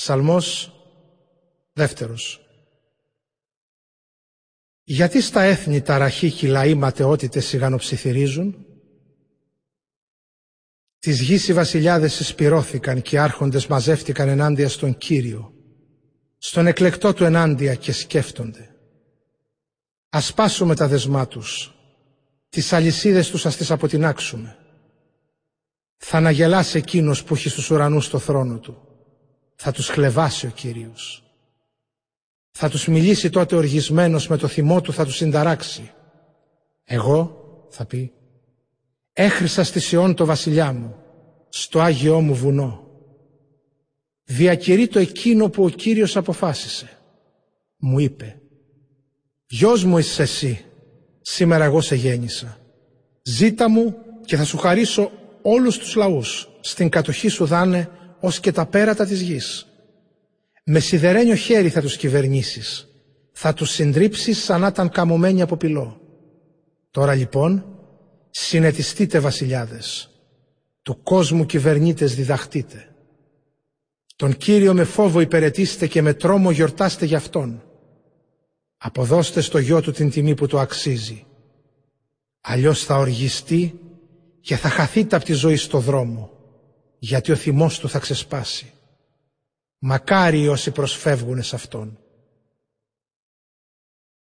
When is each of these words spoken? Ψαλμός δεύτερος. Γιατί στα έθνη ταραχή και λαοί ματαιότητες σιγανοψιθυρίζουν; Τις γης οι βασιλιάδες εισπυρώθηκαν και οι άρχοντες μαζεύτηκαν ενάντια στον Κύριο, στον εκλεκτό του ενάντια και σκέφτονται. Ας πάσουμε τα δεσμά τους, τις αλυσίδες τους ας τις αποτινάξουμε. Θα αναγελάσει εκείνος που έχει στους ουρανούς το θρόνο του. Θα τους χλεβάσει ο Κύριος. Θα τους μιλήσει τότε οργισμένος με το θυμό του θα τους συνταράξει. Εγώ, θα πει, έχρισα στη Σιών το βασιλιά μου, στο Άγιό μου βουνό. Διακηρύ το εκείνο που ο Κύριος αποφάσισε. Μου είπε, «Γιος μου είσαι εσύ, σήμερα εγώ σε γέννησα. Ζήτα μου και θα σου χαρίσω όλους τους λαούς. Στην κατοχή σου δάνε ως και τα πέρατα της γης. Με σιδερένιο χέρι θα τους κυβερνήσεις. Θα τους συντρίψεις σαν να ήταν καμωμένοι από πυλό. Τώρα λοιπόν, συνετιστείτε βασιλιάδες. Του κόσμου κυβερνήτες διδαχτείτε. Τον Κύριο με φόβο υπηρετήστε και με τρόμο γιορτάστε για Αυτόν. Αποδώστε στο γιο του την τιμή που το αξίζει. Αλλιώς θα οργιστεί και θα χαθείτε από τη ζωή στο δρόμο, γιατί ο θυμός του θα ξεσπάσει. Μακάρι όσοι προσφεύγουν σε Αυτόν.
Ψαλμός 0.00 0.72
δεύτερος. 1.72 2.40
Γιατί 4.82 5.20
στα 5.20 5.42
έθνη 5.42 5.80
ταραχή 5.80 6.30
και 6.32 6.48
λαοί 6.48 6.74
ματαιότητες 6.74 7.46
σιγανοψιθυρίζουν; 7.46 8.66
Τις 10.98 11.20
γης 11.20 11.48
οι 11.48 11.52
βασιλιάδες 11.52 12.20
εισπυρώθηκαν 12.20 13.02
και 13.02 13.16
οι 13.16 13.18
άρχοντες 13.18 13.66
μαζεύτηκαν 13.66 14.28
ενάντια 14.28 14.68
στον 14.68 14.98
Κύριο, 14.98 15.54
στον 16.38 16.66
εκλεκτό 16.66 17.12
του 17.12 17.24
ενάντια 17.24 17.74
και 17.74 17.92
σκέφτονται. 17.92 18.74
Ας 20.08 20.34
πάσουμε 20.34 20.74
τα 20.74 20.88
δεσμά 20.88 21.26
τους, 21.26 21.74
τις 22.48 22.72
αλυσίδες 22.72 23.30
τους 23.30 23.46
ας 23.46 23.56
τις 23.56 23.70
αποτινάξουμε. 23.70 24.56
Θα 25.96 26.16
αναγελάσει 26.16 26.78
εκείνος 26.78 27.24
που 27.24 27.34
έχει 27.34 27.48
στους 27.48 27.70
ουρανούς 27.70 28.08
το 28.08 28.18
θρόνο 28.18 28.58
του. 28.58 28.84
Θα 29.62 29.72
τους 29.72 29.88
χλεβάσει 29.88 30.46
ο 30.46 30.50
Κύριος. 30.50 31.22
Θα 32.50 32.68
τους 32.68 32.86
μιλήσει 32.86 33.30
τότε 33.30 33.56
οργισμένος 33.56 34.28
με 34.28 34.36
το 34.36 34.46
θυμό 34.46 34.80
του 34.80 34.92
θα 34.92 35.04
τους 35.04 35.16
συνταράξει. 35.16 35.92
Εγώ, 36.84 37.40
θα 37.70 37.84
πει, 37.84 38.12
έχρισα 39.12 39.64
στη 39.64 39.80
Σιών 39.80 40.14
το 40.14 40.24
βασιλιά 40.24 40.72
μου, 40.72 40.96
στο 41.48 41.80
Άγιό 41.80 42.20
μου 42.20 42.34
βουνό. 42.34 42.88
Διακηρύ 44.24 44.88
το 44.88 44.98
εκείνο 44.98 45.48
που 45.48 45.64
ο 45.64 45.68
Κύριος 45.68 46.16
αποφάσισε. 46.16 46.98
Μου 47.76 47.98
είπε, 47.98 48.40
«Γιος 49.46 49.84
μου 49.84 49.98
είσαι 49.98 50.22
εσύ, 50.22 50.64
σήμερα 51.20 51.64
εγώ 51.64 51.80
σε 51.80 51.94
γέννησα. 51.94 52.58
Ζήτα 53.22 53.70
μου 53.70 53.96
και 54.24 54.36
θα 54.36 54.44
σου 54.44 54.58
χαρίσω 54.58 55.10
όλους 55.42 55.78
τους 55.78 55.94
λαούς. 55.94 56.48
Στην 56.60 56.88
κατοχή 56.88 57.28
σου 57.28 57.44
δάνε 57.44 57.90
ως 58.20 58.40
και 58.40 58.52
τα 58.52 58.66
πέρατα 58.66 59.06
της 59.06 59.20
γης. 59.20 59.66
Με 60.64 60.78
σιδερένιο 60.78 61.34
χέρι 61.34 61.68
θα 61.68 61.80
τους 61.80 61.96
κυβερνήσεις. 61.96 62.88
Θα 63.32 63.54
τους 63.54 63.70
συντρίψεις 63.70 64.44
σαν 64.44 64.60
να 64.60 64.66
ήταν 64.66 64.88
καμωμένοι 64.88 65.42
από 65.42 65.56
πυλό. 65.56 66.00
Τώρα 66.90 67.14
λοιπόν, 67.14 67.64
συνετιστείτε 68.30 69.18
βασιλιάδες. 69.18 70.10
Του 70.82 71.02
κόσμου 71.02 71.46
κυβερνήτες 71.46 72.14
διδαχτείτε. 72.14 72.94
Τον 74.16 74.36
Κύριο 74.36 74.74
με 74.74 74.84
φόβο 74.84 75.20
υπηρετήστε 75.20 75.86
και 75.86 76.02
με 76.02 76.14
τρόμο 76.14 76.50
γιορτάστε 76.50 77.04
για 77.04 77.16
Αυτόν. 77.16 77.62
Αποδώστε 78.76 79.40
στο 79.40 79.58
γιο 79.58 79.80
του 79.80 79.90
την 79.92 80.10
τιμή 80.10 80.34
που 80.34 80.46
το 80.46 80.58
αξίζει. 80.58 81.24
Αλλιώς 82.40 82.84
θα 82.84 82.96
οργιστεί 82.96 83.80
και 84.40 84.56
θα 84.56 84.68
χαθείτε 84.68 85.16
από 85.16 85.24
τη 85.24 85.32
ζωή 85.32 85.56
στο 85.56 85.78
δρόμο, 85.78 86.30
γιατί 87.02 87.32
ο 87.32 87.36
θυμός 87.36 87.78
του 87.78 87.88
θα 87.88 87.98
ξεσπάσει. 87.98 88.72
Μακάρι 89.78 90.48
όσοι 90.48 90.70
προσφεύγουν 90.70 91.42
σε 91.42 91.54
Αυτόν. 91.56 91.98